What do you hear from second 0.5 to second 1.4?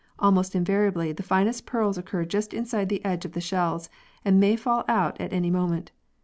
invariably the